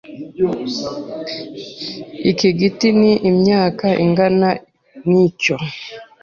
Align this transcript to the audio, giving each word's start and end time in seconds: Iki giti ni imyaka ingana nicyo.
Iki 2.31 2.49
giti 2.59 2.87
ni 2.99 3.11
imyaka 3.29 3.87
ingana 4.05 4.49
nicyo. 5.11 5.55